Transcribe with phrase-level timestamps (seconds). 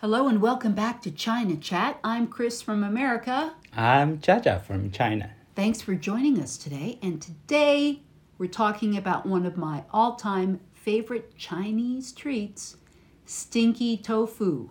[0.00, 1.98] Hello and welcome back to China Chat.
[2.04, 3.54] I'm Chris from America.
[3.76, 5.32] I'm Jaja from China.
[5.56, 7.00] Thanks for joining us today.
[7.02, 8.02] And today
[8.38, 12.76] we're talking about one of my all time favorite Chinese treats,
[13.24, 14.70] stinky tofu.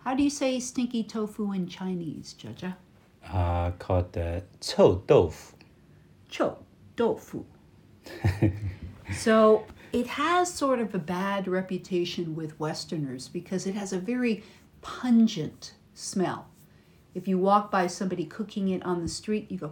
[0.00, 2.76] How do you say stinky tofu in Chinese, Jaja?
[3.32, 5.54] Uh, called the chou doufu.
[6.28, 6.54] Chou
[6.98, 7.46] doufu.
[9.16, 14.42] so it has sort of a bad reputation with Westerners because it has a very
[14.82, 16.46] pungent smell.
[17.14, 19.70] If you walk by somebody cooking it on the street, you go,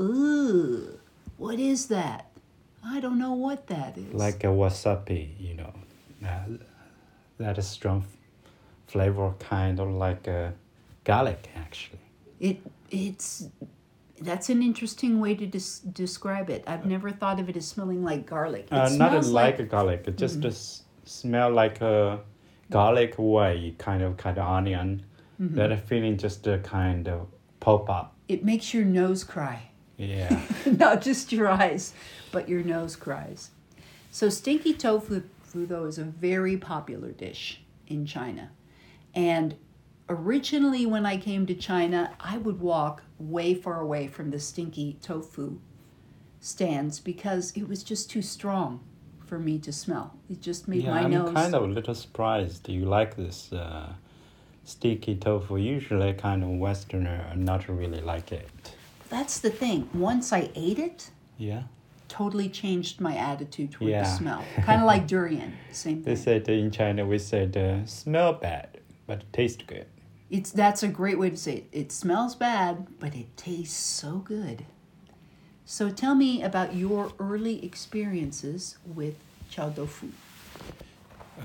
[0.00, 0.98] Ooh,
[1.36, 2.30] what is that?
[2.84, 4.12] I don't know what that is.
[4.12, 5.72] Like a wasabi, you know.
[6.24, 6.58] Uh,
[7.38, 8.50] that is strong f-
[8.86, 10.54] flavor, kind of like a
[11.04, 11.98] garlic, actually.
[12.40, 12.58] it
[12.90, 13.48] it's
[14.20, 16.64] that's an interesting way to des- describe it.
[16.66, 18.66] I've never thought of it as smelling like garlic.
[18.66, 20.46] It Uh, not smells like, a garlic, it just Mm-hmm.
[20.46, 22.20] a s- smell like a
[22.70, 25.04] garlic way, kind of kind of onion.
[25.40, 25.54] Mm-hmm.
[25.56, 27.26] That feeling just uh, kind of
[27.60, 28.14] pop up.
[28.28, 29.70] it makes your nose cry.
[29.98, 30.40] Yeah.
[30.66, 31.92] not just your eyes,
[32.32, 33.50] but your nose cries.
[34.10, 35.22] So, stinky tofu,
[35.54, 38.50] though, is a very popular dish in China.
[39.14, 39.54] And
[40.08, 44.98] originally, when I came to China, I would walk way far away from the stinky
[45.02, 45.58] tofu
[46.40, 48.80] stands because it was just too strong
[49.26, 50.14] for me to smell.
[50.30, 51.34] It just made yeah, my I'm nose.
[51.34, 53.92] kind of a little surprised do you like this uh,
[54.64, 55.56] sticky tofu.
[55.56, 58.48] Usually, kind of Westerner not really like it.
[59.08, 59.88] That's the thing.
[59.94, 61.62] Once I ate it, Yeah.
[62.08, 64.44] totally changed my attitude toward the smell.
[64.62, 66.14] kind of like durian, same thing.
[66.14, 69.86] They said in China we said uh, smell bad but taste good.
[70.28, 71.68] It's that's a great way to say it.
[71.72, 74.64] It smells bad, but it tastes so good.
[75.64, 79.14] So tell me about your early experiences with
[79.50, 80.08] chow tofu.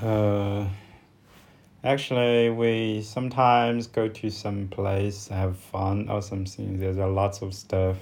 [0.02, 0.68] Uh,
[1.84, 6.80] actually, we sometimes go to some place have fun or something.
[6.80, 7.98] There's a lots of stuff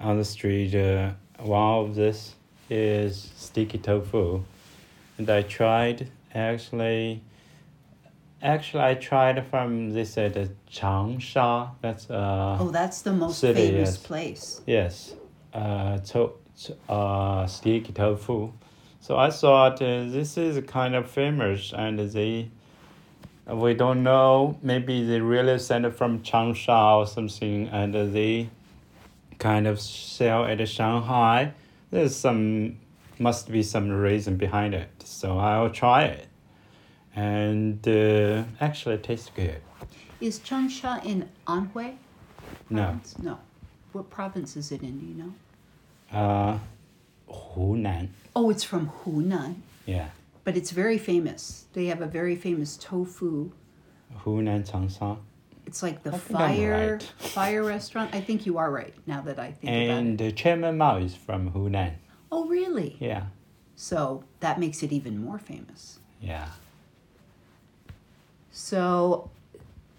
[0.00, 0.74] on the street.
[0.74, 2.36] Uh, one of this
[2.70, 4.42] is sticky tofu,
[5.18, 7.22] and I tried actually.
[8.42, 11.70] Actually, I tried from this at uh, Changsha.
[11.82, 12.56] That's uh.
[12.58, 13.96] Oh, that's the most City, famous yes.
[13.98, 14.60] place.
[14.66, 15.14] Yes,
[15.52, 16.32] uh, to,
[16.88, 18.52] uh, sticky tofu.
[19.00, 22.50] So I thought uh, this is kind of famous, and they,
[23.46, 28.50] we don't know, maybe they really sent it from Changsha or something, and they
[29.38, 31.54] kind of sell at Shanghai.
[31.90, 32.76] There's some,
[33.18, 34.90] must be some reason behind it.
[35.04, 36.26] So I'll try it.
[37.16, 39.60] And uh, actually, it tastes good.
[40.20, 41.96] Is Changsha in Anhui?
[42.68, 43.18] No, province?
[43.18, 43.38] No.
[43.92, 44.98] What province is it in?
[44.98, 45.32] Do you know?
[46.12, 46.58] uh,
[47.28, 48.08] Hunan.
[48.36, 49.56] Oh, it's from Hunan,
[49.86, 50.08] Yeah.
[50.44, 51.66] but it's very famous.
[51.72, 53.50] They have a very famous tofu.
[54.24, 55.18] Hunan Changsha.
[55.66, 57.02] It's like the I think I'm fire right.
[57.18, 58.14] fire restaurant.
[58.14, 59.90] I think you are right now that I think about it.
[59.90, 61.94] And uh, Chairman Mao is from Hunan.
[62.32, 62.96] Oh, really?
[63.00, 63.24] Yeah,
[63.76, 65.98] So that makes it even more famous.
[66.20, 66.48] yeah.
[68.52, 69.30] So,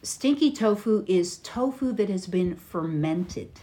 [0.03, 3.59] stinky tofu is tofu that has been fermented.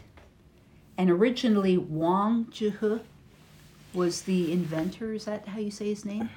[0.97, 3.01] And originally, Wang Zhihe
[3.95, 5.13] was the inventor.
[5.13, 6.29] Is that how you say his name?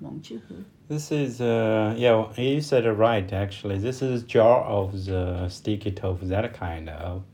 [0.00, 0.64] Wang Zhihe.
[0.88, 3.78] This is, uh, yeah, you said it right actually.
[3.78, 7.24] This is jar of the sticky tofu, that kind of.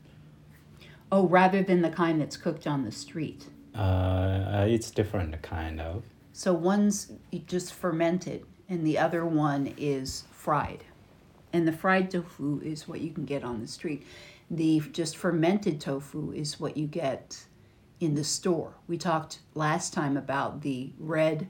[1.12, 3.46] Oh, rather than the kind that's cooked on the street.
[3.74, 6.02] Uh, uh, it's different kind of.
[6.32, 7.12] So one's
[7.46, 10.84] just fermented, and the other one is fried.
[11.52, 14.06] And the fried tofu is what you can get on the street.
[14.50, 17.44] The just fermented tofu is what you get
[18.00, 18.74] in the store.
[18.88, 21.48] We talked last time about the red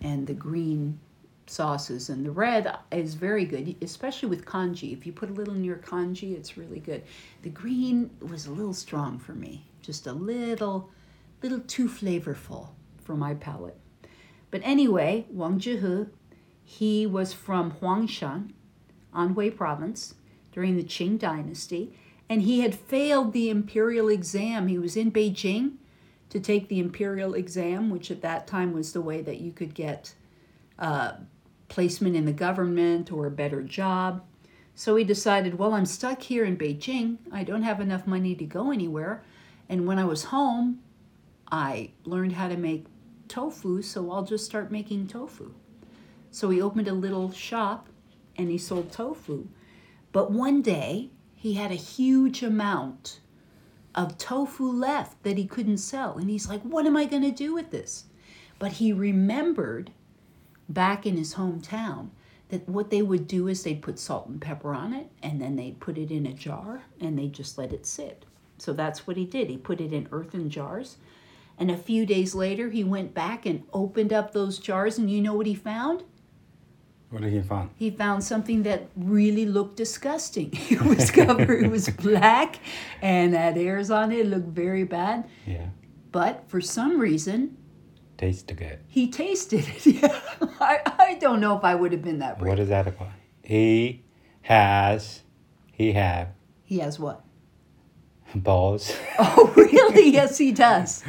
[0.00, 0.98] and the green
[1.46, 4.92] sauces, and the red is very good, especially with congee.
[4.92, 7.02] If you put a little in your congee, it's really good.
[7.42, 10.90] The green was a little strong for me, just a little,
[11.42, 12.68] little too flavorful
[13.02, 13.76] for my palate.
[14.50, 16.08] But anyway, Wang Zhihe,
[16.70, 18.52] he was from Huangshan,
[19.12, 20.14] Anhui province,
[20.52, 21.92] during the Qing dynasty,
[22.28, 24.68] and he had failed the imperial exam.
[24.68, 25.78] He was in Beijing
[26.28, 29.74] to take the imperial exam, which at that time was the way that you could
[29.74, 30.14] get
[30.78, 31.14] uh,
[31.66, 34.22] placement in the government or a better job.
[34.76, 37.18] So he decided, well, I'm stuck here in Beijing.
[37.32, 39.24] I don't have enough money to go anywhere.
[39.68, 40.78] And when I was home,
[41.50, 42.86] I learned how to make
[43.26, 45.52] tofu, so I'll just start making tofu.
[46.30, 47.88] So he opened a little shop
[48.36, 49.48] and he sold tofu.
[50.12, 53.20] But one day he had a huge amount
[53.94, 56.16] of tofu left that he couldn't sell.
[56.16, 58.04] And he's like, What am I going to do with this?
[58.58, 59.90] But he remembered
[60.68, 62.10] back in his hometown
[62.50, 65.56] that what they would do is they'd put salt and pepper on it and then
[65.56, 68.24] they'd put it in a jar and they just let it sit.
[68.58, 69.48] So that's what he did.
[69.48, 70.96] He put it in earthen jars.
[71.58, 75.20] And a few days later, he went back and opened up those jars, and you
[75.20, 76.04] know what he found?
[77.10, 77.70] What did he find?
[77.76, 80.52] He found something that really looked disgusting.
[80.70, 82.60] It was covered, it was black
[83.02, 84.20] and had hairs on it.
[84.20, 85.28] It looked very bad.
[85.46, 85.66] Yeah.
[86.12, 87.56] But for some reason,
[88.16, 88.78] Tastes good.
[88.86, 89.86] he tasted it.
[90.02, 90.20] Yeah.
[90.60, 92.50] I, I don't know if I would have been that brave.
[92.50, 93.08] What is that about?
[93.42, 94.04] He
[94.42, 95.22] has,
[95.72, 96.28] he have
[96.64, 97.24] He has what?
[98.34, 98.92] balls.
[99.18, 100.10] Oh, really?
[100.10, 101.02] yes, he does.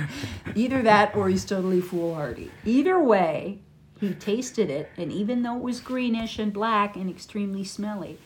[0.56, 2.50] Either that or he's totally foolhardy.
[2.65, 3.59] Either way,
[4.01, 8.18] he tasted it, and even though it was greenish and black and extremely smelly,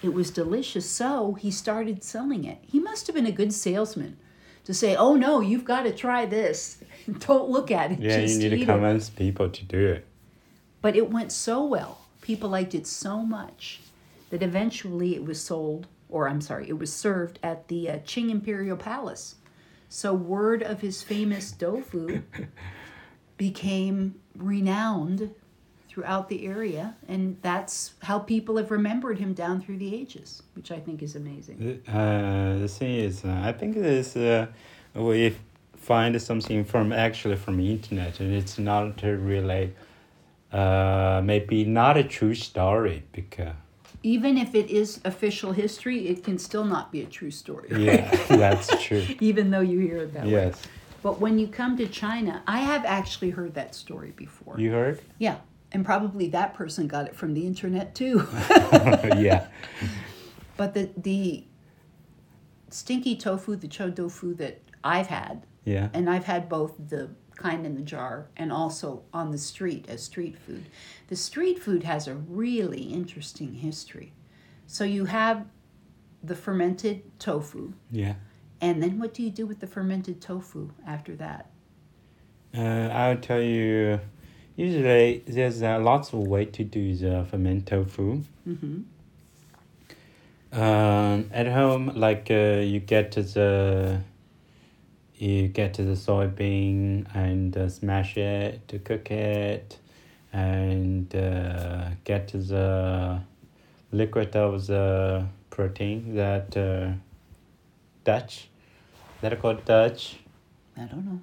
[0.00, 0.88] it was delicious.
[0.88, 2.58] So he started selling it.
[2.62, 4.16] He must have been a good salesman
[4.64, 6.82] to say, "Oh no, you've got to try this.
[7.18, 7.98] Don't look at it.
[7.98, 10.06] yeah, just you need to it." convince people to do it.
[10.80, 11.98] But it went so well.
[12.22, 13.80] People liked it so much
[14.30, 18.30] that eventually it was sold, or I'm sorry, it was served at the uh, Qing
[18.30, 19.34] Imperial Palace.
[19.88, 22.22] So word of his famous tofu
[23.38, 25.30] became renowned
[25.88, 30.70] throughout the area, and that's how people have remembered him down through the ages, which
[30.70, 31.82] I think is amazing.
[31.88, 34.46] Uh, the thing is, uh, I think this uh,
[34.94, 35.34] we
[35.76, 39.74] find something from actually from internet, and it's not really,
[40.52, 43.54] uh, maybe not a true story because
[44.02, 47.68] Even if it is official history, it can still not be a true story.
[47.72, 49.04] yeah, that's true.
[49.20, 50.30] Even though you hear it that way.
[50.30, 50.62] Yes,
[51.08, 54.60] But when you come to China, I have actually heard that story before.
[54.60, 55.00] you heard?
[55.18, 55.38] Yeah,
[55.72, 58.28] and probably that person got it from the internet too.
[58.50, 59.46] yeah,
[60.58, 61.44] but the the
[62.68, 67.64] stinky tofu, the cho tofu that I've had, yeah, and I've had both the kind
[67.64, 70.66] in the jar and also on the street as street food.
[71.06, 74.12] The street food has a really interesting history.
[74.66, 75.46] So you have
[76.22, 78.16] the fermented tofu, yeah.
[78.60, 81.50] And then what do you do with the fermented tofu after that?
[82.56, 84.00] Uh, I'll tell you.
[84.56, 88.24] Usually, there's uh, lots of way to do the fermented tofu.
[88.48, 88.80] Mm-hmm.
[90.50, 94.00] Um, at home, like uh, you get the
[95.16, 99.78] you get the soybean and uh, smash it to cook it,
[100.32, 103.20] and uh, get the
[103.92, 106.92] liquid of the protein that uh,
[108.08, 108.48] Dutch,
[109.20, 110.16] that are called Dutch.
[110.76, 111.20] I don't know.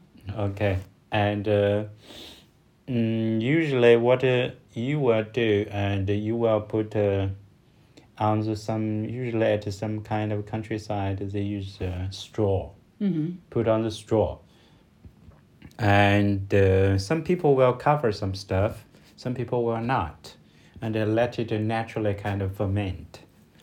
[0.47, 0.77] Okay,
[1.11, 1.83] and uh,
[2.87, 7.27] mm, usually what uh, you will do, and you will put uh,
[8.19, 12.69] on the some usually at some kind of countryside they use uh, straw.
[13.01, 13.27] Mm-hmm.
[13.49, 14.37] Put on the straw,
[15.79, 18.85] and uh, some people will cover some stuff,
[19.15, 20.35] some people will not,
[20.81, 23.21] and they let it naturally kind of ferment.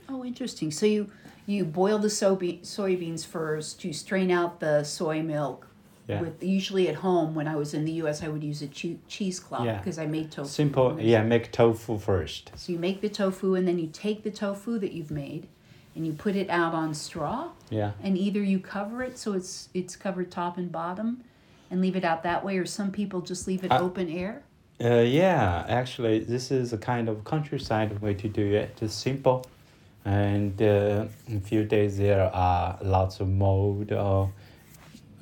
[0.09, 0.73] Oh, interesting.
[0.73, 1.11] So you
[1.47, 5.69] you boil the soybe- soybeans first to strain out the soy milk.
[6.09, 6.21] Yeah.
[6.21, 8.25] With usually at home when I was in the U.S.
[8.25, 9.79] I would use a che- cheesecloth Yeah.
[9.79, 10.49] because I made tofu.
[10.49, 11.23] Simple, yeah.
[11.23, 12.51] Make tofu first.
[12.57, 15.47] So you make the tofu and then you take the tofu that you've made,
[15.95, 17.93] and you put it out on straw, Yeah.
[18.03, 21.23] and either you cover it so it's it's covered top and bottom,
[21.71, 24.43] and leave it out that way, or some people just leave it I- open air.
[24.85, 28.77] Uh, yeah, actually, this is a kind of countryside way to do it.
[28.77, 29.47] just simple,
[30.05, 34.33] and uh, in a few days there are lots of mold or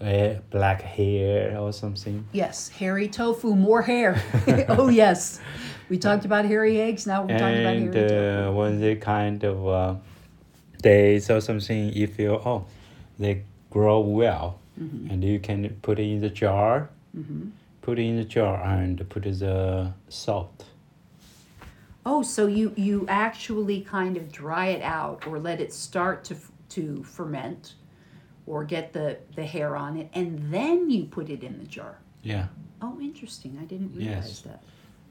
[0.01, 2.25] uh, black hair or something.
[2.33, 4.23] Yes, hairy tofu, more hair.
[4.69, 5.41] oh yes,
[5.91, 7.07] we talked about hairy eggs.
[7.07, 8.49] Now we're talking about And hairy tofu.
[8.49, 9.95] uh, when they kind of uh,
[10.83, 12.65] days or something, if you feel oh,
[13.19, 15.11] they grow well, Mm-hmm.
[15.11, 16.89] and you can put it in the jar.
[17.83, 20.65] Put it in the jar and put the salt.
[22.07, 26.37] Oh, so you you actually kind of dry it out or let it start to
[26.71, 27.75] to ferment,
[28.47, 31.99] or get the the hair on it, and then you put it in the jar.
[32.23, 32.47] Yeah.
[32.83, 33.59] Oh, interesting.
[33.61, 34.40] I didn't realize Yes.
[34.42, 34.62] that.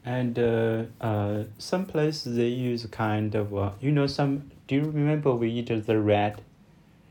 [0.05, 4.49] And uh, uh, some places they use kind of uh, you know some.
[4.67, 6.41] Do you remember we eat the red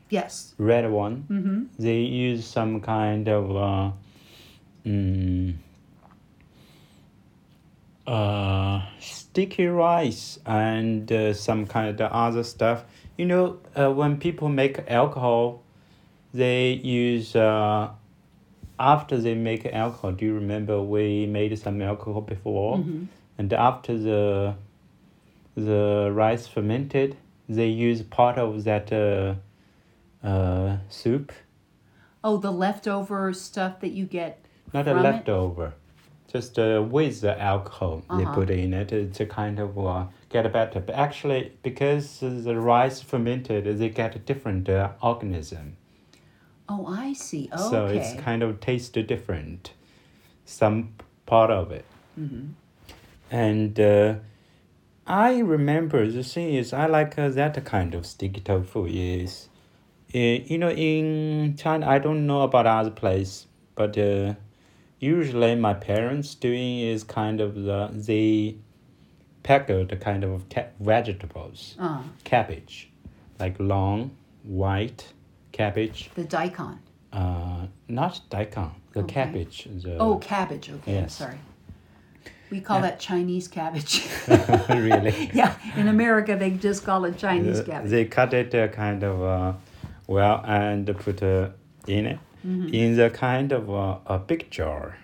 [0.09, 0.55] Yes.
[0.57, 1.25] red one?
[1.29, 1.63] Mm-hmm.
[1.77, 3.91] They use some kind of uh,
[4.85, 5.55] mm,
[8.09, 12.83] uh, sticky rice and uh, some kind of other stuff.
[13.17, 15.61] You know, uh, when people make alcohol,
[16.33, 17.89] they use uh,
[18.79, 20.13] after they make alcohol.
[20.13, 22.77] Do you remember we made some alcohol before?
[22.77, 23.07] Mhm.
[23.37, 24.55] And after the
[25.55, 27.15] the rice fermented,
[27.47, 29.35] they use part of that uh,
[30.25, 31.31] uh, soup,
[32.23, 35.67] Oh, the leftover stuff that you get not a leftover.
[35.67, 35.73] it?
[36.31, 38.33] Just uh, with the alcohol they Uh-huh.
[38.35, 40.79] put in it to kind of uh, get better.
[40.79, 45.75] But actually, because the rice fermented, they get a different uh, organism.
[46.67, 47.49] Oh, I see.
[47.51, 47.57] Okay.
[47.69, 49.73] So it's kind of taste different,
[50.45, 50.93] some
[51.25, 51.85] part of it.
[52.17, 52.53] Mhm.
[53.31, 54.15] And uh,
[55.07, 59.49] I remember the thing is I like uh, that kind of sticky tofu is,
[60.13, 64.35] uh, you know, in China I don't know about other place, but uh,
[64.99, 68.55] usually my parents doing is kind of the they
[69.89, 70.43] the kind of
[70.79, 72.89] vegetables, Uh, cabbage,
[73.39, 74.11] like long
[74.43, 75.13] white
[75.51, 76.11] cabbage.
[76.15, 76.79] the daikon.
[77.11, 79.13] Uh, not daikon, the Okay.
[79.13, 79.67] cabbage.
[79.81, 80.69] The, Oh, cabbage.
[80.69, 81.15] Okay, yes.
[81.15, 81.39] sorry.
[82.51, 84.07] We call that Chinese cabbage.
[84.69, 85.29] really.
[85.33, 87.91] yeah, in America they just call it Chinese Uh, cabbage.
[87.91, 89.53] They cut it uh, kind of uh,
[90.07, 91.49] well and put uh,
[91.87, 92.73] in it Mm-hmm.
[92.73, 94.97] in the kind of uh, a big jar,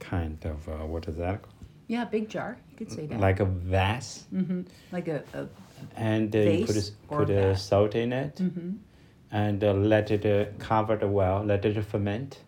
[0.00, 1.42] kind of uh, what is that?
[1.42, 1.54] called?
[1.86, 2.58] Yeah, big jar.
[2.70, 3.20] You could say that.
[3.20, 5.46] Like a vase, hmm Like a, a
[5.96, 8.70] and uh, you put a- put uh, salt in it, hmm
[9.30, 12.40] and uh, let it uh, cover it well, let it ferment.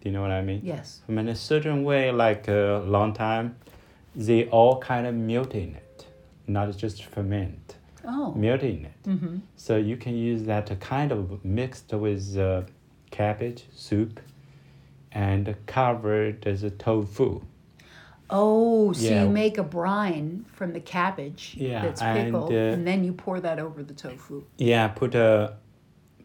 [0.00, 0.60] Do you know what I mean?
[0.64, 1.00] yes.
[1.06, 3.56] Ferment a certain way, like a long time.
[4.14, 6.06] They all kind of melt in it,
[6.46, 8.32] not just ferment, Oh.
[8.34, 9.00] melt in it.
[9.04, 12.62] hmm So you can use that kind of mixed with uh,
[13.10, 14.20] cabbage soup
[15.12, 17.40] and covered as a tofu.
[18.32, 19.24] Oh, so Yeah.
[19.24, 23.12] you make a brine from the cabbage Yeah, that's and, pickled, uh, and then you
[23.12, 24.44] pour that over the tofu.
[24.56, 25.54] Yeah, put a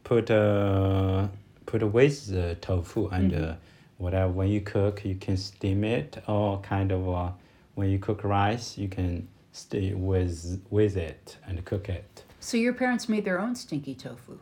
[0.03, 1.29] put a
[1.65, 3.43] put a with the tofu and Mm-hmm.
[3.51, 3.55] uh,
[3.97, 4.31] whatever.
[4.31, 7.31] When you cook, you can steam it or kind of uh,
[7.73, 12.23] when you cook rice, you can stay with with it and cook it.
[12.39, 14.37] So your parents made their own stinky tofu.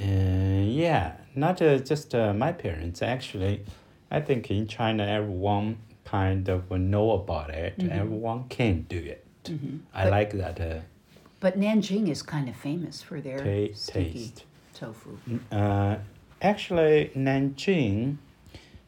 [0.00, 3.00] Uh, yeah, not uh, just uh, my parents.
[3.02, 3.64] Actually,
[4.10, 7.74] I think in China, everyone kind of know about it.
[7.90, 9.20] Everyone can do it.
[9.46, 9.76] I Mm-hmm.
[9.92, 10.80] But- like that uh,
[11.40, 14.44] But Nanjing is kind of famous for their ta- taste.
[14.74, 15.18] tofu.
[15.52, 15.96] Uh,
[16.40, 18.16] actually, Nanjing,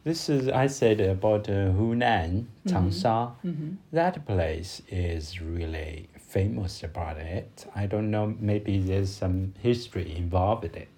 [0.04, 3.32] this is I said about uh, Hunan, Changsha.
[3.42, 7.66] hmm That place is really famous about it.
[7.74, 8.34] I don't know.
[8.40, 10.88] Maybe there's some history involved in it.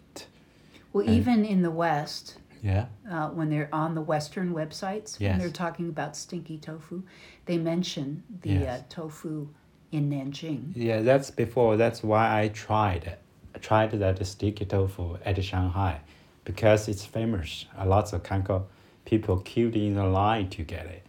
[0.92, 2.86] Well, And- even in the West, Yeah.
[3.10, 7.02] uh, when they're on the Western websites, when they're talking about stinky tofu,
[7.46, 8.80] they mention the Yes.
[8.80, 9.48] uh, tofu
[9.92, 10.72] in Nanjing.
[10.74, 11.76] Yeah, that's before.
[11.76, 13.16] That's why I tried.
[13.54, 16.00] I tried that sticky tofu at Shanghai
[16.44, 17.66] because it's famous.
[17.76, 18.64] A lots of Kanko
[19.04, 21.02] people queued in the line to get it.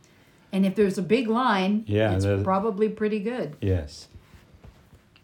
[0.52, 3.56] And if there's a big line, Yeah, it's probably pretty good.
[3.62, 4.08] Yes.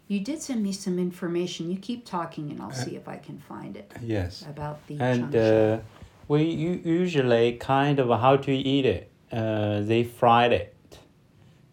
[0.08, 1.70] You did send me some information.
[1.70, 4.44] You keep talking, and I'll see if I can find it Yes.
[4.48, 5.78] about the And uh,
[6.28, 9.10] we usually kind of how to eat it.
[9.32, 10.98] Uh, they fried it.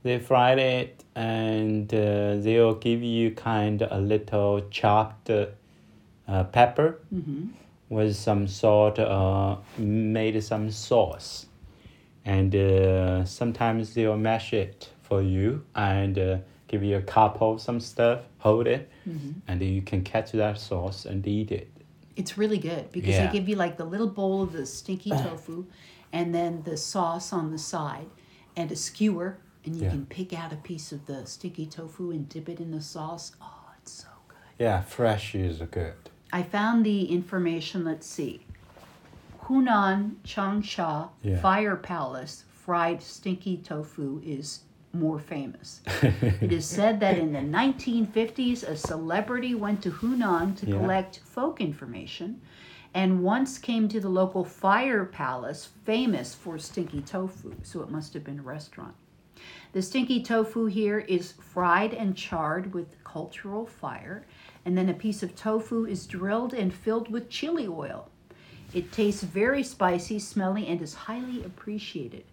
[0.01, 5.47] They fried it and uh, they'll give you kind of a little chopped uh,
[6.51, 6.99] pepper.
[7.09, 7.47] hmm
[7.89, 11.45] with some sort uh, made some sauce
[12.25, 16.37] and uh, sometimes they'll mash it for you and uh,
[16.73, 20.31] give you a cup of some stuff hold it hmm and then you can catch
[20.43, 21.67] that sauce and eat it
[22.21, 23.21] It's really good because Yeah.
[23.25, 25.57] they give you like the little bowl of the stinky tofu,
[26.17, 28.09] and then the sauce on the side,
[28.59, 29.29] and a skewer,
[29.65, 29.93] and you Yeah.
[29.93, 33.25] can pick out a piece of the stinky tofu and dip it in the sauce.
[33.47, 34.49] Oh, it's so good.
[34.65, 35.97] yeah fresh is good
[36.39, 37.77] I found the information.
[37.91, 38.33] Let's see.
[39.45, 39.99] Hunan
[40.31, 41.39] Changsha Yeah.
[41.41, 44.47] Fire Palace fried stinky tofu is
[44.93, 45.81] more famous.
[46.01, 50.77] it is said that in the 1950s, a celebrity went to Hunan to Yeah.
[50.79, 52.41] collect folk information
[52.93, 57.55] and once came to the local fire palace famous for stinky tofu.
[57.63, 58.93] So it must have been a restaurant.
[59.71, 64.25] The stinky tofu here is fried and charred with cultural fire,
[64.63, 68.09] and then a piece of tofu is drilled and filled with chili oil.
[68.75, 72.25] It tastes very spicy, smelly, and is highly appreciated.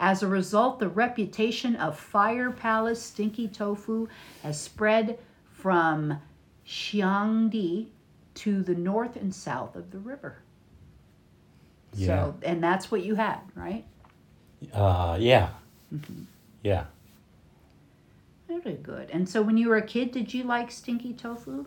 [0.00, 4.08] As a result, the reputation of Fire Palace stinky tofu
[4.42, 5.18] has spread
[5.52, 6.18] from
[6.66, 7.88] Xiangdi
[8.36, 10.38] to the north and south of the river.
[11.94, 12.06] Yeah.
[12.06, 13.84] So, and that's what you had, right?
[14.74, 15.48] uh, yeah
[16.62, 16.84] yeah
[18.46, 19.08] Very good.
[19.10, 21.66] And so, when you were a kid, did you like stinky tofu?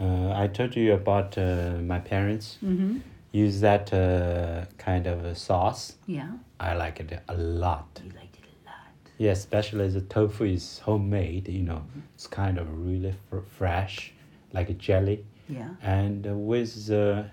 [0.00, 2.98] uh, i told you about uh, my parents Mm-hmm.
[3.32, 8.36] Use that uh, kind of a sauce Yeah, i like it a lot you liked
[8.38, 8.86] it a lot.
[9.18, 11.82] Yeah, especially the tofu is homemade, you know,
[12.14, 14.12] it's kind of really fr- fresh,
[14.52, 15.70] like a jelly, Yeah.
[15.82, 17.26] and uh, with the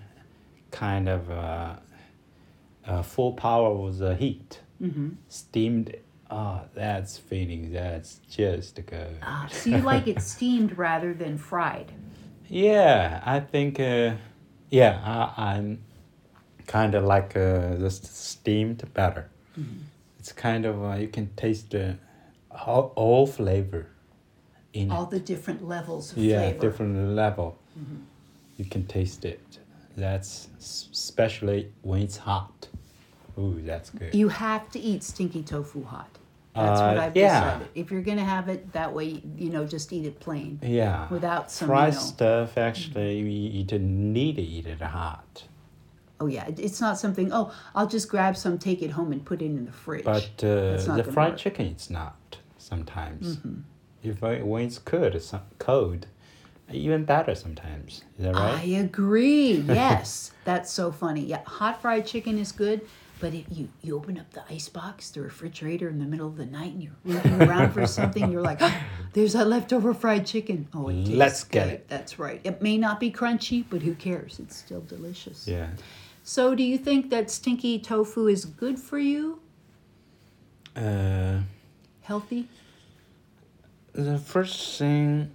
[0.70, 1.76] kind of uh,
[2.86, 5.08] uh, full power of the heat Mm-hmm.
[5.28, 5.96] Steamed.
[6.30, 7.72] Oh, that's feeling.
[7.72, 9.16] That's just good.
[9.22, 11.90] Ah, so you like it steamed rather than fried.
[12.48, 13.80] Yeah, I think.
[13.80, 14.12] Uh,
[14.70, 15.00] yeah,
[15.36, 15.80] I, I'm
[16.68, 19.28] kind of like uh, the steamed batter.
[19.58, 19.80] Mm-hmm.
[20.20, 21.96] It's kind of uh, you can taste the
[22.50, 23.86] all, all flavor
[24.72, 25.10] in All it.
[25.10, 26.60] the different levels of Yeah, flavor.
[26.60, 27.56] different level.
[27.76, 28.02] Mhm.
[28.58, 29.40] You can taste it.
[29.96, 32.68] That's especially when it's hot.
[33.38, 34.14] Ooh, that's good.
[34.14, 36.10] You have to eat stinky tofu hot.
[36.54, 37.40] That's what Uh, I've yeah.
[37.40, 37.68] decided.
[37.74, 41.08] If you're gonna have it that way, you know, just eat it plain yeah.
[41.08, 42.04] without some, Fried you know.
[42.14, 45.44] stuff actually you, you don't need to eat it hot.
[46.20, 47.32] Oh yeah, it's not something.
[47.32, 50.04] Oh, I'll just grab some, take it home, and put it in the fridge.
[50.04, 51.38] But uh, the fried work.
[51.38, 53.36] chicken, it's not sometimes.
[53.36, 53.62] Mhm.
[54.02, 56.06] If I, when it's cold, it's cold,
[56.72, 58.02] even better sometimes.
[58.18, 58.60] Is that right?
[58.60, 59.52] I agree.
[59.68, 61.22] Yes, that's so funny.
[61.24, 62.80] Yeah, hot fried chicken is good,
[63.20, 66.36] but if you you open up the ice box, the refrigerator in the middle of
[66.36, 68.60] the night, and you're looking around for something, you're like,
[69.14, 71.72] "There's that leftover fried chicken." Oh, Let's get good.
[71.74, 71.88] it.
[71.88, 72.40] That's right.
[72.44, 74.38] It may not be crunchy, but who cares?
[74.40, 75.46] It's still delicious.
[75.48, 75.68] yeah.
[76.28, 79.40] So, do you think that stinky tofu is good for you?
[80.76, 81.38] Uh,
[82.02, 82.46] Healthy?
[83.94, 85.30] the first thing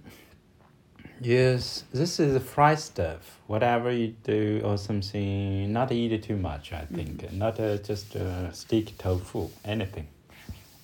[1.20, 3.40] is this is a fried stuff.
[3.48, 6.72] Whatever you do or something, not eat it too much.
[6.72, 9.50] I think not uh, just uh, stick tofu.
[9.64, 10.06] Anything,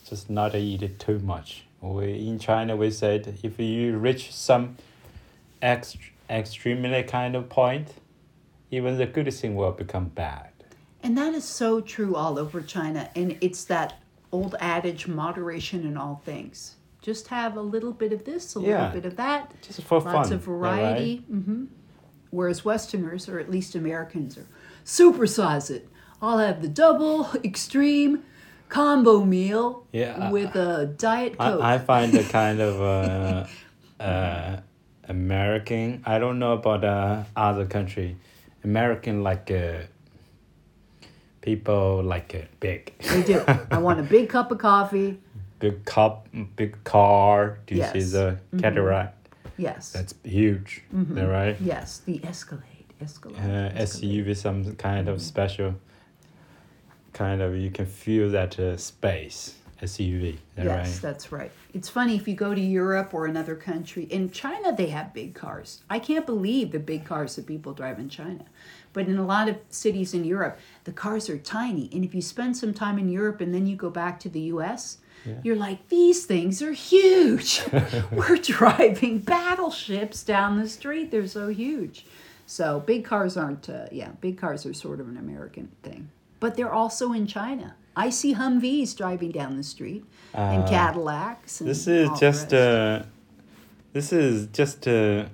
[0.09, 1.67] just not eat it too much.
[1.81, 4.77] We in China we said if you reach some
[5.63, 5.99] ext-
[6.29, 7.95] extremely kind of point,
[8.71, 10.49] even the good thing will become bad.
[11.03, 13.09] And that is so true all over China.
[13.17, 13.99] And it's that
[14.33, 16.77] old adage moderation in all things.
[17.03, 20.29] Just have a little bit of this, a little bit of that, Just for lots
[20.29, 20.33] fun.
[20.35, 20.77] of is that right?
[20.83, 21.17] variety.
[21.29, 21.65] hmm
[22.31, 24.47] Whereas Westerners, or at least Americans, are
[24.85, 25.89] supersize it.
[26.23, 28.23] I'll have the double extreme
[28.69, 31.61] combo meal Yeah, with a diet coke.
[31.63, 34.61] I, I find the kind of uh, uh,
[35.09, 36.03] American.
[36.07, 38.17] I don't know about uh, other country.
[38.65, 39.81] American like uh,
[41.41, 43.43] people like uh, big, they do.
[43.71, 45.19] I want a big cup of coffee.
[45.59, 47.59] big cup, big car.
[47.67, 48.13] Do you see Yes.
[48.13, 49.15] the Cadillac?
[49.57, 49.93] Yes.
[49.93, 50.83] That's huge.
[50.95, 51.15] Mhm.
[51.15, 51.57] That right?
[51.61, 52.65] Yes, the Escalade.
[53.01, 53.39] Escalade.
[53.39, 54.27] Uh, Escalade.
[54.27, 55.75] SUV, some kind of special.
[57.13, 60.39] Kind of you can feel that uh, space SUV.
[60.57, 61.03] Yes, right?
[61.03, 61.51] that's right.
[61.73, 64.05] It's funny if you go to Europe or another country.
[64.05, 65.83] In China, they have big cars.
[65.89, 68.45] I can't believe the big cars that people drive in China.
[68.93, 71.89] But in a lot of cities in Europe, the cars are tiny.
[71.93, 74.41] And if you spend some time in Europe and then you go back to the
[74.55, 75.35] US, Yeah.
[75.45, 77.63] you're like, these things are huge.
[78.13, 81.11] We're driving battleships down the street.
[81.11, 82.05] They're so huge.
[82.47, 86.11] So big cars aren't, uh, yeah, big cars are sort of an American thing.
[86.41, 87.77] But they're also in China.
[87.97, 91.61] I see Humvees driving down the street and Uh, Cadillacs.
[91.61, 93.03] And This is the just uh,
[93.93, 95.25] this is just uh,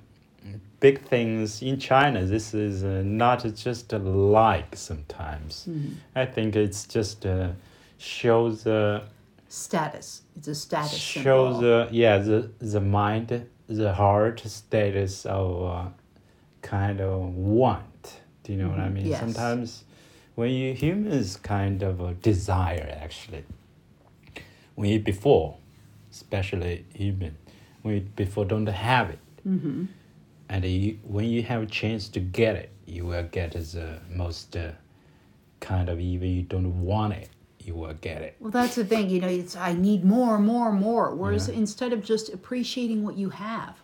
[0.79, 2.25] big things in China.
[2.25, 5.65] This is uh, not just a like sometimes.
[5.69, 5.93] Mhm.
[6.15, 7.49] I think it's just uh,
[7.97, 9.01] shows uh,
[9.49, 10.21] status.
[10.35, 11.81] It's a status shows symbol.
[11.83, 15.89] uh, yeah the the mind the heart status of uh,
[16.61, 18.21] kind of want.
[18.43, 19.05] Do you know what I mean?
[19.05, 19.19] yes.
[19.19, 19.83] Sometimes
[20.37, 23.43] when you humans kind of a desire actually
[24.75, 25.57] when you before
[26.11, 27.35] especially human
[27.83, 29.85] we before don't have it hmm
[30.49, 34.55] and you, when you have a chance to get it you will get the most
[34.55, 34.71] uh,
[35.59, 39.09] kind of even you don't want it you will get it Well, that's the thing.
[39.09, 41.07] You know, it's I need more, more, more.
[41.13, 41.55] Whereas Yeah.
[41.63, 43.75] instead of just appreciating what you have,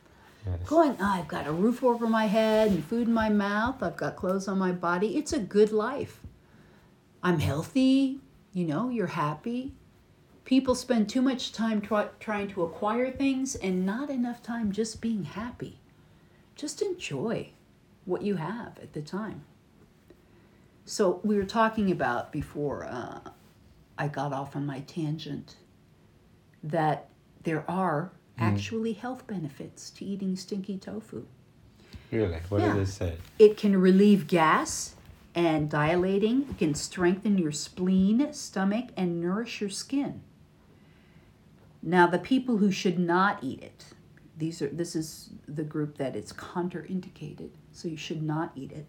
[0.45, 0.69] Yes.
[0.73, 3.77] going, "Ah, I've got a roof over my head and food in my mouth.
[3.83, 5.09] I've got clothes on my body.
[5.19, 6.21] It's a good life.
[7.23, 8.19] I'm healthy.
[8.53, 9.73] You know, you're happy.
[10.45, 14.99] People spend too much time try, trying to acquire things and not enough time just
[15.01, 15.79] being happy.
[16.55, 17.49] Just enjoy
[18.05, 19.45] what you have at the time.
[20.85, 23.19] So we were talking about before uh,
[23.97, 25.55] I got off on my tangent
[26.61, 27.07] that
[27.43, 31.25] there are actually health benefits to eating stinky tofu.
[32.11, 32.73] really what Yeah.
[32.73, 34.95] did it say It can relieve gas
[35.35, 36.47] and dilating.
[36.49, 40.21] It can strengthen your spleen, stomach, and nourish your skin.
[41.81, 43.85] Now, the people who should not eat it,
[44.37, 48.85] these are this is the group that it's contraindicated, so you should not eat it.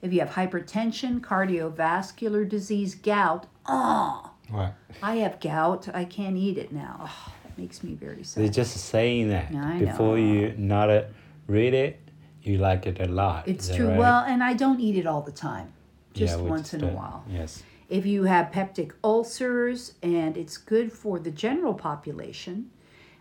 [0.00, 5.88] If you have hypertension, cardiovascular disease, gout, oh, what I have gout.
[5.94, 7.00] I can't eat it now.
[7.08, 8.44] Oh, that makes me very sad.
[8.44, 10.32] they're just saying that I before know.
[10.32, 11.04] you not uh,
[11.48, 12.00] read it
[12.42, 13.88] you like it a lot It's true.
[13.88, 13.98] right?
[13.98, 15.72] Well, and I don't eat it all the time.
[16.16, 17.24] Just Yeah, once in a while.
[17.28, 22.70] yes if you have peptic ulcers, and it's good for the general population.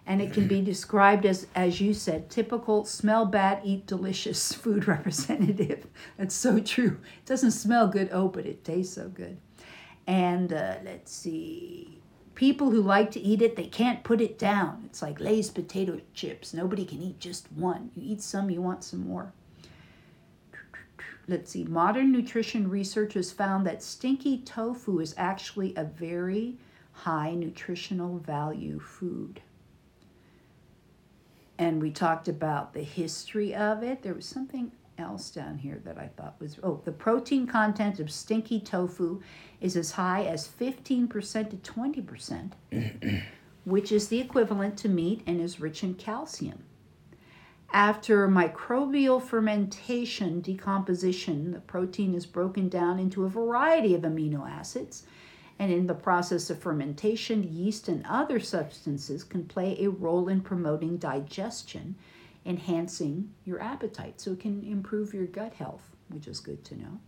[0.07, 4.87] And it can be described as, as you said, typical smell bad, eat delicious food
[4.87, 5.87] representative.
[6.17, 6.99] That's so true.
[7.23, 9.37] It doesn't smell good, oh, but it tastes so good.
[10.07, 11.99] And uh, let's see,
[12.35, 14.83] people who like to eat it, they can't put it down.
[14.85, 16.53] It's like Lay's potato chips.
[16.53, 17.89] Nobody can eat just one.
[17.95, 19.33] You eat some, you want some more.
[21.27, 26.57] Let's see, modern nutrition research has found that stinky tofu is actually a very
[26.91, 29.41] high nutritional value food.
[31.57, 34.03] And we talked about the history of it.
[34.03, 38.11] There was something else down here that I thought was oh, the protein content of
[38.11, 39.21] stinky tofu
[39.61, 41.09] is as high as 15%
[41.49, 43.23] to 20%,
[43.65, 46.63] which is the equivalent to meat and is rich in calcium.
[47.73, 55.03] After microbial fermentation decomposition, the protein is broken down into a variety of amino acids.
[55.57, 60.41] And in the process of fermentation, yeast and other substances can play a role in
[60.41, 61.95] promoting digestion,
[62.45, 64.19] enhancing your appetite.
[64.19, 66.99] So it can improve your gut health, which is good to know.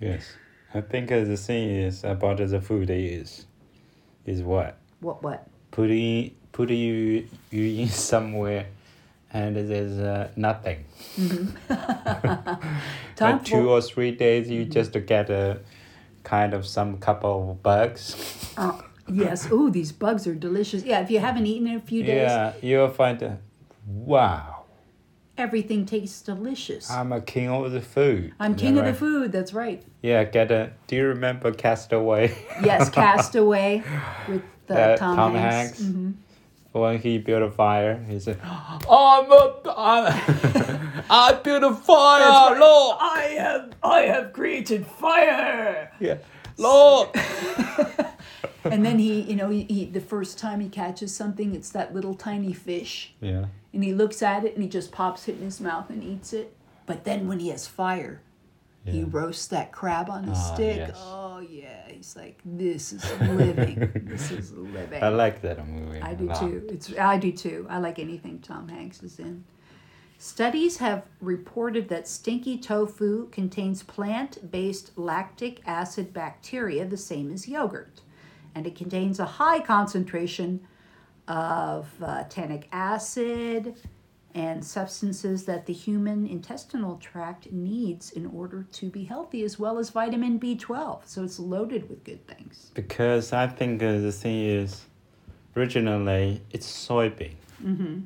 [0.00, 0.34] Yes.
[0.74, 3.46] I think the thing is about the food is
[4.24, 4.78] is what?
[5.00, 5.46] What, what?
[5.70, 8.66] Putting putting you you in somewhere
[9.32, 10.84] and there's uh, nothing.
[13.20, 15.60] Like two or three days you just get a
[16.24, 18.16] kind of some couple of bugs.
[18.56, 19.48] uh, yes.
[19.50, 20.82] Oh, these bugs are delicious.
[20.82, 23.30] Yeah, if you haven't eaten in a few days, Yeah, you'll find uh,
[23.86, 24.64] wow,
[25.38, 26.90] everything tastes delicious.
[26.90, 28.34] I'm a king of the food.
[28.40, 29.30] I'm king of the food.
[29.30, 29.82] That's right.
[30.02, 30.72] Yeah, get a.
[30.88, 32.34] Do you remember Castaway?
[32.64, 33.84] Yes, Castaway
[34.28, 35.78] with uh, Tom, Tom Hanks.
[35.78, 35.82] Hanks.
[35.82, 36.14] Mhm.
[36.72, 42.58] When he built a fire, he said, "I'm a, I'm, I built a fire, right.
[42.58, 42.96] Lord.
[43.00, 45.92] I have I have created fire.
[46.00, 46.18] Yeah,
[46.56, 47.08] Lord."
[48.64, 51.92] And then he, you know, he, he the first time he catches something, it's that
[51.92, 55.42] little tiny fish, yeah, and he looks at it and he just pops it in
[55.42, 56.54] his mouth and eats it.
[56.86, 58.22] But then when he has fire,
[58.84, 60.76] he roasts that crab on a Ah, stick.
[60.76, 60.96] yes.
[60.96, 63.92] Oh yeah, he's like, this is living.
[64.06, 65.00] this is living.
[65.00, 66.00] I like that movie.
[66.00, 66.66] I do too.
[66.68, 67.64] It's I do too.
[67.70, 69.44] I like anything Tom Hanks is in.
[70.18, 78.00] Studies have reported that stinky tofu contains plant-based lactic acid bacteria, the same as yogurt,
[78.54, 80.60] and it contains a high concentration
[81.28, 83.76] of uh, tannic acid
[84.34, 89.78] and substances that the human intestinal tract needs in order to be healthy, as well
[89.78, 91.00] as vitamin B12.
[91.06, 92.70] So it's loaded with good things.
[92.74, 94.86] Because I think uh, the thing is,
[95.56, 97.34] originally it's soybean.
[97.62, 98.00] Mm-hmm.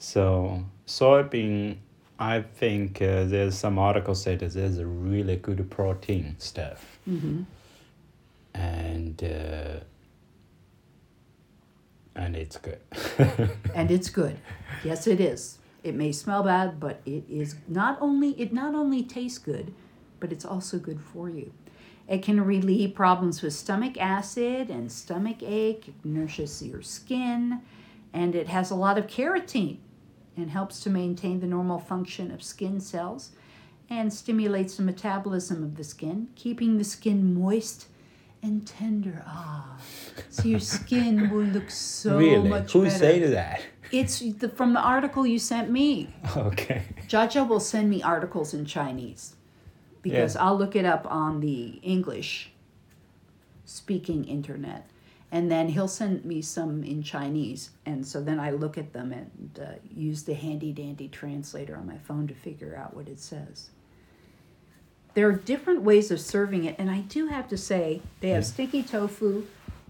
[0.00, 1.76] So soybean,
[2.18, 7.42] I think uh, there's some articles said that there's a really good protein stuff, Mm-hmm.
[8.54, 9.80] and uh,
[12.16, 12.80] and it's good.
[13.74, 14.36] and it's good.
[14.84, 15.58] Yes, it is.
[15.82, 19.72] It may smell bad, but it is not only it not only tastes good,
[20.20, 21.52] but it's also good for you.
[22.08, 25.88] It can relieve problems with stomach acid and stomach ache.
[25.88, 27.60] It nourishes your skin,
[28.12, 29.78] and it has a lot of carotene
[30.36, 33.32] and helps to maintain the normal function of skin cells
[33.90, 37.86] and stimulates the metabolism of the skin, keeping the skin moist
[38.42, 39.22] and tender.
[39.26, 39.76] Ah,
[40.30, 42.48] so your skin will look so really?
[42.48, 43.20] much Who better.
[43.20, 43.62] to that?
[43.90, 46.12] It's the, from the article you sent me.
[46.36, 46.82] Okay.
[47.08, 49.34] Jaja will send me articles in Chinese
[50.02, 50.44] because Yeah.
[50.44, 52.50] I'll look it up on the English
[53.64, 54.88] speaking internet.
[55.30, 57.70] And then he'll send me some in Chinese.
[57.84, 61.86] And so then I look at them and uh, use the handy dandy translator on
[61.86, 63.68] my phone to figure out what it says.
[65.12, 66.76] There are different ways of serving it.
[66.78, 68.48] And I do have to say, they have Yeah.
[68.48, 69.44] sticky tofu,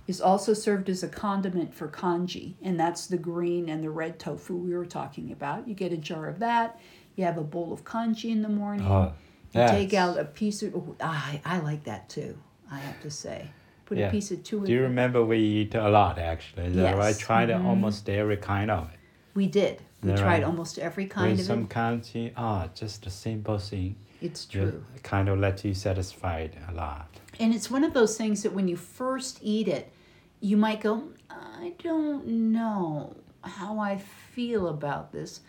[0.08, 4.18] is also served as a condiment for congee, and that's the green and the red
[4.18, 5.68] tofu we were talking about.
[5.68, 6.80] You get a jar of that.
[7.14, 8.86] You have a bowl of congee in the morning.
[8.86, 9.12] Oh,
[9.52, 10.74] you take out a piece of.
[10.74, 12.36] Oh, I I like that too.
[12.70, 13.50] I have to say,
[13.84, 14.08] put Yeah.
[14.08, 14.64] a piece of two.
[14.64, 16.66] Do you remember we eat a lot actually?
[16.66, 16.76] Is?
[16.76, 17.18] Yes.
[17.18, 17.64] Tried Mhm.
[17.64, 18.98] almost every kind of it.
[19.34, 19.82] We did.
[20.02, 20.44] We tried right?
[20.44, 21.70] almost every kind With of some it.
[21.70, 23.96] congee, ah, just a simple thing.
[24.22, 27.08] It's true, kind of let you satisfied a lot.
[27.40, 29.92] and it's one of those things that when you first eat it,
[30.40, 35.40] you might go, I don't know how I feel about this,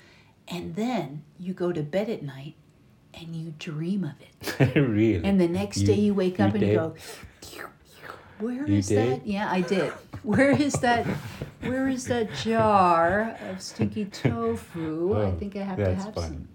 [0.48, 2.56] and then you go to bed at night,
[3.14, 4.76] and you dream of it.
[4.76, 5.24] really?
[5.24, 6.96] And the next You- day you wake you up and you go,
[8.40, 9.22] Where You is did?
[9.22, 9.28] that?
[9.28, 9.92] Yeah, I did.
[10.24, 11.06] Where is that?
[11.62, 15.14] Where is that jar of stinky tofu?
[15.14, 16.28] I Oh, think I have to have funny.
[16.28, 16.48] some.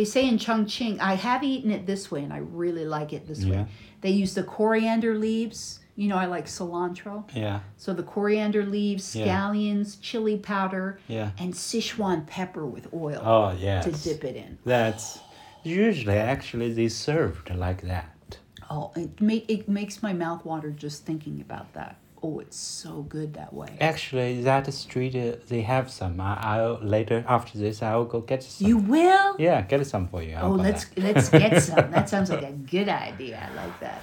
[0.00, 3.26] They say in Chongqing, I have eaten it this way and I really like it
[3.28, 3.50] this Yeah.
[3.52, 3.66] way.
[4.00, 5.80] They use the coriander leaves.
[5.94, 7.24] You know, I like cilantro.
[7.36, 9.26] Yeah, So the coriander leaves, Yeah.
[9.26, 11.32] scallions, chili powder, yeah.
[11.38, 13.84] and Sichuan pepper with oil Oh, yes.
[13.84, 14.56] to dip it in.
[14.64, 15.18] That's
[15.64, 18.38] usually actually they served like that.
[18.70, 21.96] Oh, it, make, it makes my mouth water just thinking about that.
[22.22, 23.76] Oh, it's so good that way.
[23.80, 26.20] Actually, that street uh, they have some.
[26.20, 28.66] I, I'll later after this I'll go get some.
[28.68, 29.36] You will?
[29.38, 30.34] yeah, get some for you.
[30.36, 30.98] How Oh, let's that?
[30.98, 31.90] let's get some.
[31.90, 33.48] That sounds like a good idea.
[33.50, 34.02] I like that.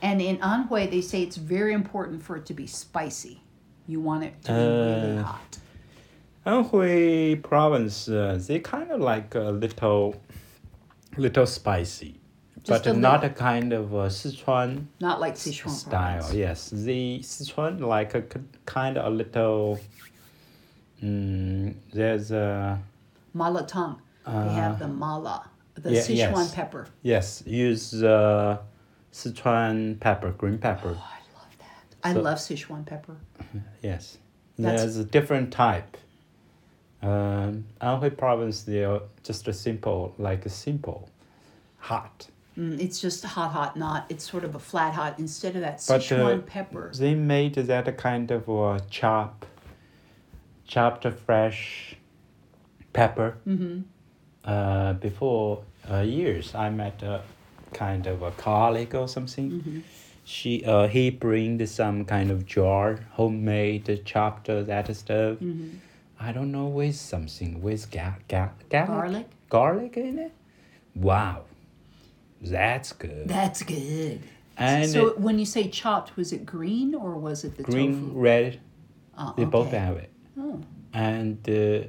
[0.00, 3.40] And in Anhui, they say it's very important for it to be spicy.
[3.86, 5.58] You want it to be really Uh, hot.
[6.46, 10.14] Anhui province, uh, they kind of like a little,
[11.16, 12.20] little spicy,
[12.64, 16.18] Just but a not a kind of uh, Sichuan Not like Sichuan style.
[16.20, 16.34] province.
[16.34, 18.22] Yes, the Sichuan like a
[18.64, 19.78] kind of a little.
[21.02, 22.80] Mm, there's a
[23.34, 23.96] Mala tang.
[24.26, 26.54] they have the mala, the Uh, yeah, Sichuan yes.
[26.54, 26.86] pepper.
[27.02, 28.56] yes use uh,
[29.12, 30.96] Sichuan pepper, green pepper.
[30.96, 31.84] Oh, I love that.
[32.02, 33.16] I So- love Sichuan pepper.
[33.82, 34.16] Yes,
[34.58, 35.96] That's- there's a different type.
[37.02, 41.10] Um, Anhui province, they're just a simple, like a simple,
[41.78, 42.28] hot.
[42.58, 44.06] Mm, it's just hot, hot, not.
[44.08, 46.92] It's sort of a flat hot instead of that But, Sichuan uh, pepper.
[46.96, 49.44] They made that a kind of uh, chop,
[50.66, 51.96] chopped fresh
[52.92, 53.36] pepper.
[53.46, 53.80] Mm-hmm.
[54.44, 57.22] Uh, before uh, years, I met a
[57.72, 59.50] kind of a colleague or something.
[59.50, 59.78] Mm-hmm.
[60.24, 65.38] She uh, he bring some kind of jar, homemade chopped uh, that stuff.
[65.38, 65.78] Mm-hmm.
[66.20, 69.26] I don't know with something with ga- ga- garlic Garlic.
[69.50, 70.32] garlic in it.
[70.94, 71.44] Wow,
[72.50, 73.28] that's good.
[73.28, 74.20] That's good.
[74.56, 78.08] and so it- when you say chopped, was it green or was it the green,
[78.08, 78.18] tofu?
[78.20, 78.60] red,
[79.18, 80.10] Oh, they both have it.
[80.38, 80.60] Oh.
[80.92, 81.86] And uh,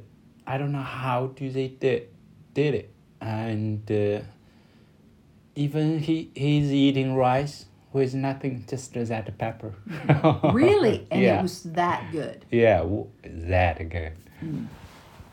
[0.47, 2.09] I don't know how do they did
[2.53, 2.91] did it.
[3.21, 4.21] And uh,
[5.55, 9.73] even he he's eating rice with nothing, just that pepper.
[10.53, 11.07] Really?
[11.11, 11.39] And yeah.
[11.39, 12.45] it was that good.
[12.51, 14.13] Yeah, w- that good.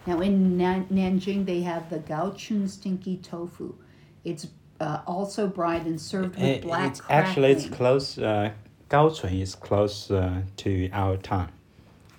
[0.07, 3.75] Now in Nan- Nanjing, they have the Gaochun stinky tofu.
[4.25, 4.47] It's
[4.83, 8.19] uh, also fried and served with It- black it's actually it's close.
[8.19, 8.51] Uh,
[8.91, 11.49] Gaochun is close uh, to our town.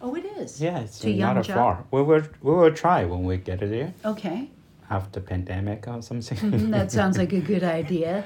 [0.01, 0.59] Oh, it is.
[0.61, 1.53] Yeah, it's To not Yangzhou?
[1.53, 1.83] far.
[1.91, 4.49] We will we will try when we get there Okay.
[4.89, 6.37] after pandemic or something.
[6.37, 8.23] Mhm, that sounds like a good idea.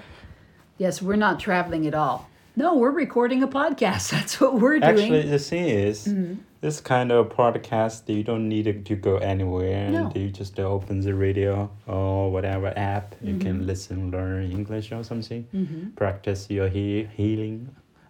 [0.78, 2.30] Yes, we're not traveling at all.
[2.56, 4.10] No, we're recording a podcast.
[4.16, 5.00] That's what we're doing.
[5.00, 6.38] Actually, the thing is, Mhm.
[6.62, 9.90] This kind of podcast, you don't need to go anywhere.
[9.90, 10.12] No.
[10.16, 13.16] You just open the radio or whatever app.
[13.22, 15.46] You can listen, learn English or something.
[15.54, 15.96] Mhm.
[15.96, 17.70] Practice your he- healing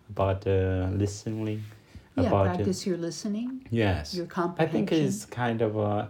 [0.09, 1.63] about uh, listening.
[2.15, 4.15] Yeah, about uh, practice your listening, yes.
[4.15, 4.69] your comprehension.
[4.69, 6.09] I think it's kind of a,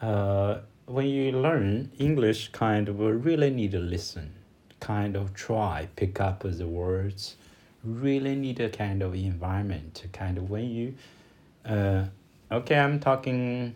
[0.00, 4.32] uh, when you learn English, kind of uh, really need to listen,
[4.80, 7.36] kind of try pick up the words,
[7.84, 10.94] really need a kind of environment, to kind of when you,
[11.64, 12.04] uh,
[12.50, 13.74] okay, I'm talking,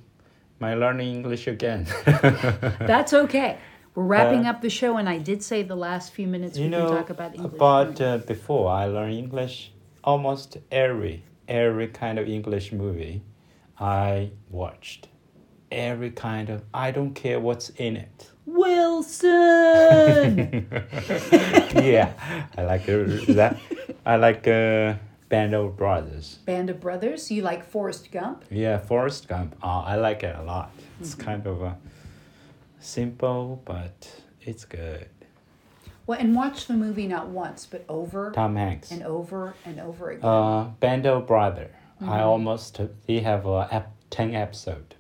[0.61, 1.87] my learning English again.
[2.05, 3.59] That's okay.
[3.95, 6.65] We're wrapping Uh, up the show, and I did say the last few minutes you
[6.65, 7.55] we know can talk about English.
[7.55, 9.73] about uh, before I learned English,
[10.05, 13.23] almost every every kind of English movie
[13.81, 15.09] I watched,
[15.71, 18.31] every kind of I don't care what's in it.
[19.27, 20.67] Wilson.
[21.75, 22.13] yeah,
[22.57, 23.57] I like uh, that.
[24.05, 24.95] I like uh,
[25.29, 26.39] Band of Brothers.
[26.45, 27.31] Band of Brothers.
[27.31, 28.45] You like Forrest Gump?
[28.51, 29.57] Yeah, Forrest Gump.
[29.63, 30.71] Oh, I like it a lot.
[31.01, 31.77] It's kind of a
[32.81, 35.09] simple, but it's good.
[36.07, 38.93] Well, and watch the movie not once, but over Tom Hanks.
[38.93, 40.25] and over and over again.
[40.25, 41.71] Uh, Band of Brother.
[42.01, 44.95] I almost they have a ten episode.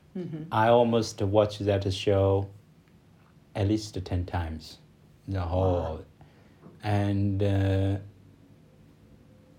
[0.51, 2.49] I almost watched that show
[3.55, 4.79] at least ten times,
[5.29, 6.01] the whole,
[6.83, 7.97] and uh,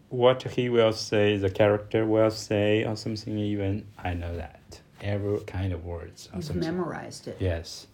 [0.09, 3.37] what he will say, the character will say, or something.
[3.37, 6.61] Even I know that every kind of words or You've something.
[6.69, 7.37] memorized it.
[7.39, 7.87] Yes,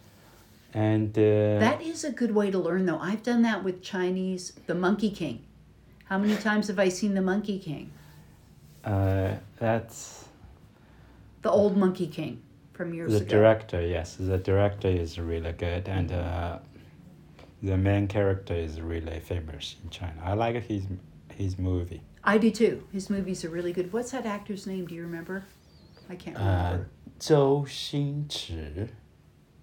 [0.74, 3.00] and uh, That is a good way to learn, though.
[3.00, 5.44] I've done that with Chinese, the Monkey King.
[6.06, 7.92] How many times have I seen the Monkey King?
[8.84, 10.26] uh, that's
[11.42, 12.42] The old Monkey King
[12.74, 13.28] from years the ago.
[13.28, 13.82] director.
[13.86, 16.60] Yes, the director is really good, and uh,
[17.62, 20.16] the main character is really famous in China.
[20.24, 20.84] I like his
[21.34, 22.02] his movie.
[22.24, 22.84] I do too.
[22.92, 23.92] His movies are really good.
[23.92, 24.86] What's that actor's name?
[24.88, 25.46] Do you remember?
[26.10, 26.90] I can't Uh, remember.
[27.20, 28.90] Zhou Xingchi.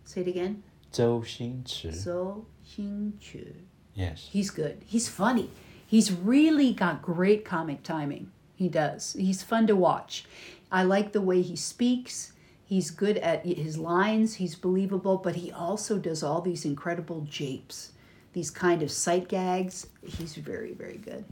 [0.05, 0.63] Say it again.
[0.93, 1.91] Zhou Xingchi.
[1.93, 3.53] Zhou Xingqu.
[3.95, 4.29] Yes.
[4.31, 4.83] He's good.
[4.87, 5.51] He's funny.
[5.87, 8.31] He's really got great comic timing.
[8.55, 9.15] He does.
[9.19, 10.25] He's fun to watch.
[10.71, 12.33] I like the way he speaks.
[12.65, 17.91] He's good at his lines, he's believable, but he also does all these incredible japes,
[18.33, 19.89] these kind of sight gags.
[20.07, 21.25] He's very, very good.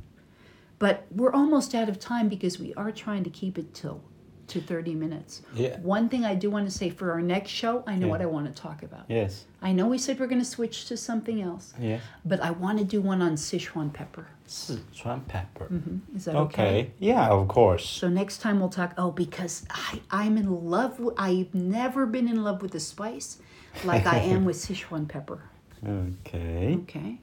[0.79, 4.01] But we're almost out of time because we are trying to keep it till
[4.49, 5.43] to 30 minutes.
[5.55, 5.79] Yeah.
[5.81, 8.13] One thing I do want to say for our next show, I know Yeah.
[8.13, 9.05] what I want to talk about.
[9.09, 9.45] Yes.
[9.61, 12.01] I know we said we're going to switch to something else, Yes.
[12.25, 14.27] but I want to do one on Sichuan pepper.
[14.47, 15.67] Sichuan pepper.
[15.67, 16.17] Mm-hmm.
[16.17, 16.63] Is that Okay.
[16.63, 16.91] okay?
[16.99, 17.87] Yeah, of course.
[17.87, 18.95] So next time we'll talk.
[18.97, 20.99] Oh, because I I'm in love.
[20.99, 23.39] With, I've never been in love with the spice
[23.85, 25.43] like I am with Sichuan pepper.
[25.87, 26.75] Okay.
[26.85, 27.19] Okay.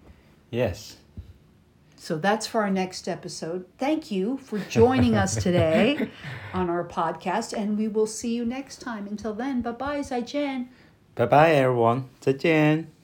[0.51, 0.97] Yes.
[2.05, 3.65] So that's for our next episode.
[3.79, 6.11] Thank you for joining us today
[6.53, 9.07] on our podcast, and we will see you next time.
[9.07, 10.67] Until then, bye bye, Zaijian.
[11.15, 12.03] Bye bye, everyone.
[12.19, 12.94] 再见。